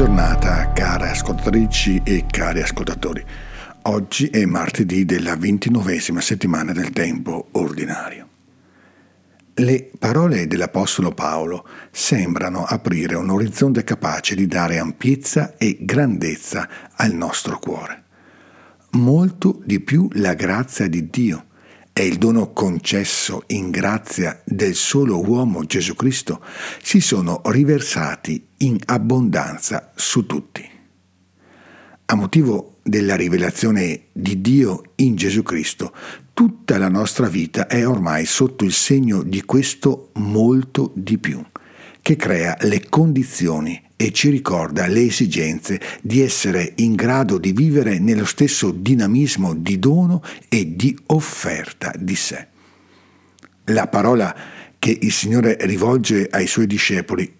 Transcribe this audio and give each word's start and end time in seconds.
Giornata 0.00 0.72
care 0.72 1.10
ascoltatrici 1.10 2.00
e 2.02 2.24
cari 2.26 2.62
ascoltatori. 2.62 3.22
Oggi 3.82 4.28
è 4.28 4.46
martedì 4.46 5.04
della 5.04 5.36
ventinovesima 5.36 6.22
settimana 6.22 6.72
del 6.72 6.88
tempo 6.88 7.48
ordinario. 7.52 8.26
Le 9.56 9.90
parole 9.98 10.46
dell'Apostolo 10.46 11.10
Paolo 11.12 11.68
sembrano 11.90 12.64
aprire 12.64 13.14
un 13.14 13.28
orizzonte 13.28 13.84
capace 13.84 14.34
di 14.34 14.46
dare 14.46 14.78
ampiezza 14.78 15.58
e 15.58 15.76
grandezza 15.82 16.66
al 16.96 17.12
nostro 17.12 17.58
cuore. 17.58 18.04
Molto 18.92 19.60
di 19.66 19.80
più 19.80 20.08
la 20.12 20.32
grazia 20.32 20.88
di 20.88 21.10
Dio 21.10 21.44
e 22.00 22.06
il 22.06 22.16
dono 22.16 22.54
concesso 22.54 23.42
in 23.48 23.68
grazia 23.68 24.40
del 24.46 24.74
solo 24.74 25.22
uomo 25.22 25.66
Gesù 25.66 25.94
Cristo 25.94 26.42
si 26.80 26.98
sono 26.98 27.42
riversati 27.44 28.42
in 28.58 28.78
abbondanza 28.86 29.92
su 29.94 30.24
tutti. 30.24 30.66
A 32.06 32.14
motivo 32.14 32.78
della 32.82 33.16
rivelazione 33.16 34.04
di 34.12 34.40
Dio 34.40 34.92
in 34.94 35.14
Gesù 35.14 35.42
Cristo, 35.42 35.92
tutta 36.32 36.78
la 36.78 36.88
nostra 36.88 37.28
vita 37.28 37.66
è 37.66 37.86
ormai 37.86 38.24
sotto 38.24 38.64
il 38.64 38.72
segno 38.72 39.22
di 39.22 39.42
questo 39.42 40.08
molto 40.14 40.92
di 40.94 41.18
più, 41.18 41.44
che 42.00 42.16
crea 42.16 42.56
le 42.62 42.88
condizioni 42.88 43.78
e 44.00 44.12
ci 44.12 44.30
ricorda 44.30 44.86
le 44.86 45.02
esigenze 45.02 45.78
di 46.00 46.22
essere 46.22 46.72
in 46.76 46.94
grado 46.94 47.36
di 47.36 47.52
vivere 47.52 47.98
nello 47.98 48.24
stesso 48.24 48.70
dinamismo 48.70 49.52
di 49.52 49.78
dono 49.78 50.22
e 50.48 50.74
di 50.74 50.98
offerta 51.08 51.92
di 51.98 52.16
sé. 52.16 52.46
La 53.64 53.88
parola 53.88 54.34
che 54.78 54.96
il 54.98 55.12
Signore 55.12 55.58
rivolge 55.60 56.26
ai 56.30 56.46
suoi 56.46 56.66
discepoli 56.66 57.30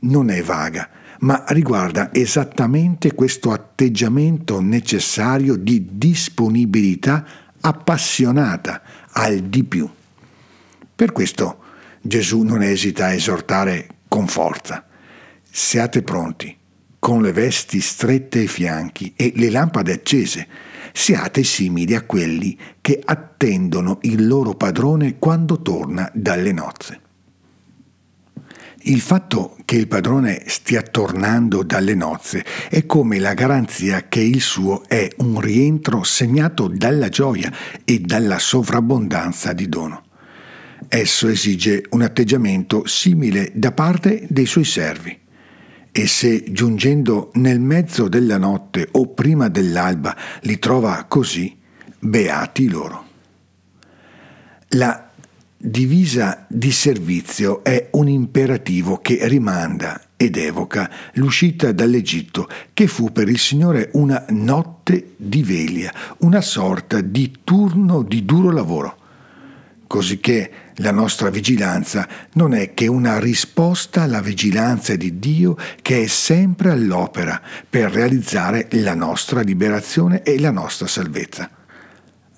non 0.00 0.28
è 0.28 0.42
vaga, 0.42 0.90
ma 1.20 1.42
riguarda 1.48 2.12
esattamente 2.12 3.14
questo 3.14 3.50
atteggiamento 3.50 4.60
necessario 4.60 5.56
di 5.56 5.86
disponibilità 5.92 7.24
appassionata 7.62 8.82
al 9.12 9.38
di 9.38 9.64
più. 9.64 9.88
Per 10.94 11.12
questo 11.12 11.60
Gesù 12.02 12.42
non 12.42 12.60
esita 12.60 13.06
a 13.06 13.14
esortare 13.14 13.88
con 14.06 14.26
forza 14.26 14.84
Siate 15.52 16.02
pronti, 16.02 16.56
con 17.00 17.22
le 17.22 17.32
vesti 17.32 17.80
strette 17.80 18.38
ai 18.38 18.46
fianchi 18.46 19.14
e 19.16 19.32
le 19.34 19.50
lampade 19.50 19.92
accese. 19.92 20.46
Siate 20.92 21.42
simili 21.42 21.96
a 21.96 22.02
quelli 22.02 22.56
che 22.80 23.00
attendono 23.04 23.98
il 24.02 24.28
loro 24.28 24.54
padrone 24.54 25.18
quando 25.18 25.60
torna 25.60 26.08
dalle 26.14 26.52
nozze. 26.52 27.00
Il 28.82 29.00
fatto 29.00 29.56
che 29.64 29.74
il 29.74 29.88
padrone 29.88 30.44
stia 30.46 30.82
tornando 30.82 31.64
dalle 31.64 31.94
nozze 31.94 32.44
è 32.68 32.86
come 32.86 33.18
la 33.18 33.34
garanzia 33.34 34.06
che 34.08 34.20
il 34.20 34.40
suo 34.40 34.84
è 34.86 35.08
un 35.16 35.40
rientro 35.40 36.04
segnato 36.04 36.68
dalla 36.68 37.08
gioia 37.08 37.52
e 37.84 37.98
dalla 37.98 38.38
sovrabbondanza 38.38 39.52
di 39.52 39.68
dono. 39.68 40.04
Esso 40.88 41.28
esige 41.28 41.82
un 41.90 42.02
atteggiamento 42.02 42.86
simile 42.86 43.50
da 43.52 43.72
parte 43.72 44.26
dei 44.28 44.46
suoi 44.46 44.64
servi 44.64 45.19
e 45.92 46.06
se 46.06 46.44
giungendo 46.50 47.30
nel 47.34 47.60
mezzo 47.60 48.08
della 48.08 48.38
notte 48.38 48.88
o 48.92 49.08
prima 49.08 49.48
dell'alba 49.48 50.16
li 50.42 50.58
trova 50.58 51.04
così, 51.08 51.56
beati 51.98 52.68
loro. 52.68 53.06
La 54.74 55.10
divisa 55.56 56.46
di 56.48 56.70
servizio 56.70 57.62
è 57.64 57.88
un 57.92 58.08
imperativo 58.08 58.98
che 58.98 59.18
rimanda 59.26 60.00
ed 60.16 60.36
evoca 60.36 60.90
l'uscita 61.14 61.72
dall'Egitto, 61.72 62.48
che 62.72 62.86
fu 62.86 63.10
per 63.10 63.28
il 63.28 63.38
Signore 63.38 63.90
una 63.94 64.24
notte 64.28 65.14
di 65.16 65.42
veglia, 65.42 65.92
una 66.18 66.40
sorta 66.40 67.00
di 67.00 67.38
turno 67.42 68.02
di 68.02 68.24
duro 68.24 68.50
lavoro 68.50 68.99
cosicché 69.90 70.50
la 70.76 70.92
nostra 70.92 71.30
vigilanza 71.30 72.06
non 72.34 72.54
è 72.54 72.74
che 72.74 72.86
una 72.86 73.18
risposta 73.18 74.02
alla 74.02 74.20
vigilanza 74.20 74.94
di 74.94 75.18
Dio 75.18 75.56
che 75.82 76.04
è 76.04 76.06
sempre 76.06 76.70
all'opera 76.70 77.42
per 77.68 77.90
realizzare 77.90 78.68
la 78.70 78.94
nostra 78.94 79.40
liberazione 79.40 80.22
e 80.22 80.38
la 80.38 80.52
nostra 80.52 80.86
salvezza. 80.86 81.50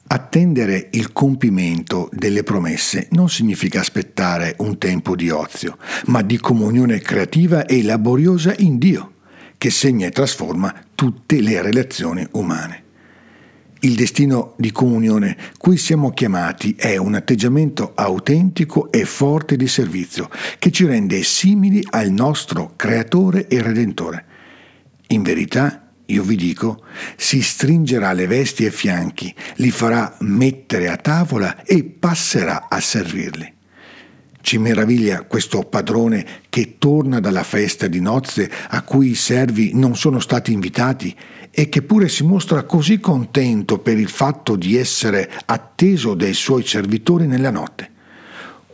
Attendere 0.06 0.88
il 0.92 1.12
compimento 1.12 2.08
delle 2.10 2.42
promesse 2.42 3.08
non 3.10 3.28
significa 3.28 3.80
aspettare 3.80 4.54
un 4.60 4.78
tempo 4.78 5.14
di 5.14 5.28
ozio, 5.28 5.76
ma 6.06 6.22
di 6.22 6.38
comunione 6.38 7.00
creativa 7.00 7.66
e 7.66 7.82
laboriosa 7.82 8.54
in 8.60 8.78
Dio, 8.78 9.12
che 9.58 9.69
segna 9.69 10.06
e 10.06 10.10
trasforma 10.10 10.74
tutte 10.94 11.38
le 11.42 11.60
relazioni 11.60 12.26
umane. 12.30 12.81
Il 13.84 13.97
destino 13.97 14.54
di 14.59 14.70
comunione 14.70 15.37
cui 15.59 15.76
siamo 15.76 16.12
chiamati 16.12 16.76
è 16.78 16.97
un 16.98 17.15
atteggiamento 17.15 17.94
autentico 17.97 18.93
e 18.93 19.04
forte 19.04 19.56
di 19.56 19.66
servizio 19.66 20.31
che 20.60 20.70
ci 20.70 20.87
rende 20.87 21.25
simili 21.25 21.84
al 21.91 22.10
nostro 22.10 22.75
Creatore 22.76 23.48
e 23.48 23.60
Redentore. 23.60 24.25
In 25.09 25.22
verità, 25.22 25.91
io 26.06 26.22
vi 26.22 26.37
dico, 26.37 26.84
si 27.16 27.43
stringerà 27.43 28.12
le 28.12 28.28
vesti 28.28 28.65
ai 28.65 28.70
fianchi, 28.70 29.34
li 29.56 29.72
farà 29.72 30.14
mettere 30.20 30.88
a 30.88 30.97
tavola 30.97 31.64
e 31.64 31.82
passerà 31.82 32.69
a 32.69 32.78
servirli. 32.78 33.53
Ci 34.42 34.58
meraviglia 34.58 35.22
questo 35.22 35.60
padrone 35.62 36.26
che 36.50 36.75
torna 36.78 37.20
dalla 37.20 37.44
festa 37.44 37.86
di 37.86 38.00
nozze 38.00 38.50
a 38.69 38.82
cui 38.82 39.10
i 39.10 39.14
servi 39.14 39.70
non 39.72 39.94
sono 39.97 40.19
stati 40.19 40.53
invitati 40.53 41.16
e 41.48 41.69
che 41.69 41.82
pure 41.82 42.08
si 42.08 42.25
mostra 42.25 42.64
così 42.64 42.98
contento 42.98 43.78
per 43.78 43.98
il 43.98 44.08
fatto 44.08 44.56
di 44.56 44.76
essere 44.76 45.31
atteso 45.47 46.14
dai 46.14 46.34
suoi 46.34 46.66
servitori 46.66 47.26
nella 47.28 47.50
notte. 47.50 47.91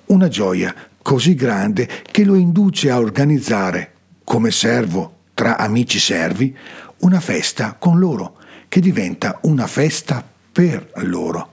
Una 0.07 0.29
gioia 0.29 0.75
così 1.03 1.35
grande 1.35 1.87
che 2.11 2.25
lo 2.25 2.35
induce 2.35 2.91
a 2.91 2.99
organizzare, 2.99 3.93
come 4.25 4.51
servo 4.51 5.17
tra 5.35 5.59
amici 5.59 5.99
servi, 5.99 6.57
una 7.01 7.21
festa 7.21 7.77
con 7.79 7.99
loro, 7.99 8.39
che 8.69 8.81
diventa 8.81 9.39
una 9.43 9.67
festa 9.67 10.27
per 10.51 10.91
loro. 11.03 11.53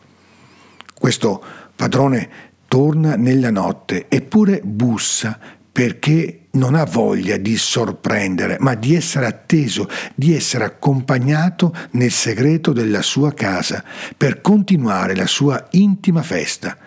Questo 0.97 1.43
padrone 1.75 2.29
torna 2.75 3.15
nella 3.15 3.51
notte 3.51 4.07
eppure 4.09 4.59
bussa 4.61 5.39
perché 5.71 6.47
non 6.51 6.75
ha 6.75 6.83
voglia 6.83 7.37
di 7.37 7.55
sorprendere, 7.55 8.57
ma 8.59 8.75
di 8.75 8.93
essere 8.93 9.27
atteso, 9.27 9.87
di 10.13 10.35
essere 10.35 10.65
accompagnato 10.65 11.73
nel 11.91 12.11
segreto 12.11 12.73
della 12.73 13.01
sua 13.01 13.33
casa 13.33 13.81
per 14.17 14.41
continuare 14.41 15.15
la 15.15 15.25
sua 15.25 15.67
intima 15.71 16.21
festa. 16.21 16.77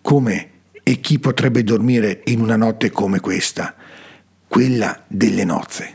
Come 0.00 0.50
e 0.84 1.00
chi 1.00 1.18
potrebbe 1.18 1.64
dormire 1.64 2.20
in 2.26 2.40
una 2.40 2.56
notte 2.56 2.92
come 2.92 3.18
questa, 3.18 3.74
quella 4.46 5.02
delle 5.08 5.42
nozze? 5.42 5.94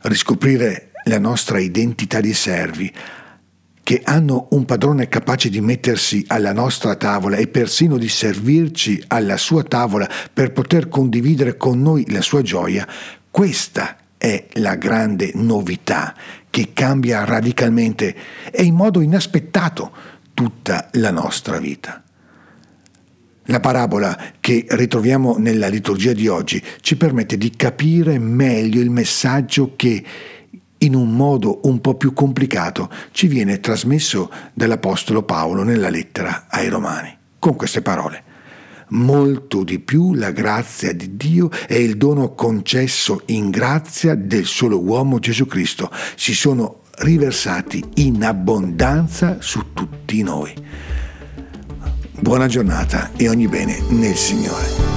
Riscoprire 0.00 0.90
la 1.04 1.20
nostra 1.20 1.60
identità 1.60 2.20
di 2.20 2.34
servi, 2.34 2.92
che 3.88 4.02
hanno 4.04 4.48
un 4.50 4.66
padrone 4.66 5.08
capace 5.08 5.48
di 5.48 5.62
mettersi 5.62 6.22
alla 6.26 6.52
nostra 6.52 6.94
tavola 6.94 7.38
e 7.38 7.48
persino 7.48 7.96
di 7.96 8.10
servirci 8.10 9.02
alla 9.06 9.38
sua 9.38 9.62
tavola 9.62 10.06
per 10.30 10.52
poter 10.52 10.90
condividere 10.90 11.56
con 11.56 11.80
noi 11.80 12.04
la 12.10 12.20
sua 12.20 12.42
gioia, 12.42 12.86
questa 13.30 13.96
è 14.18 14.44
la 14.56 14.74
grande 14.74 15.30
novità 15.36 16.14
che 16.50 16.72
cambia 16.74 17.24
radicalmente 17.24 18.14
e 18.50 18.62
in 18.62 18.74
modo 18.74 19.00
inaspettato 19.00 19.90
tutta 20.34 20.90
la 20.92 21.10
nostra 21.10 21.56
vita. 21.56 22.02
La 23.44 23.60
parabola 23.60 24.32
che 24.38 24.66
ritroviamo 24.68 25.36
nella 25.38 25.68
liturgia 25.68 26.12
di 26.12 26.28
oggi 26.28 26.62
ci 26.82 26.98
permette 26.98 27.38
di 27.38 27.52
capire 27.56 28.18
meglio 28.18 28.82
il 28.82 28.90
messaggio 28.90 29.72
che 29.76 30.04
in 30.78 30.94
un 30.94 31.14
modo 31.14 31.60
un 31.64 31.80
po' 31.80 31.94
più 31.94 32.12
complicato 32.12 32.90
ci 33.12 33.26
viene 33.26 33.60
trasmesso 33.60 34.30
dall'Apostolo 34.54 35.22
Paolo 35.22 35.62
nella 35.62 35.88
lettera 35.88 36.46
ai 36.48 36.68
Romani, 36.68 37.16
con 37.38 37.56
queste 37.56 37.82
parole. 37.82 38.24
Molto 38.90 39.64
di 39.64 39.80
più 39.80 40.14
la 40.14 40.30
grazia 40.30 40.94
di 40.94 41.16
Dio 41.16 41.50
e 41.66 41.82
il 41.82 41.96
dono 41.98 42.34
concesso 42.34 43.22
in 43.26 43.50
grazia 43.50 44.14
del 44.14 44.46
solo 44.46 44.80
uomo 44.80 45.18
Gesù 45.18 45.46
Cristo 45.46 45.90
si 46.16 46.34
sono 46.34 46.82
riversati 47.00 47.84
in 47.96 48.24
abbondanza 48.24 49.36
su 49.40 49.72
tutti 49.74 50.22
noi. 50.22 50.54
Buona 52.20 52.46
giornata 52.46 53.10
e 53.16 53.28
ogni 53.28 53.46
bene 53.46 53.80
nel 53.90 54.16
Signore. 54.16 54.87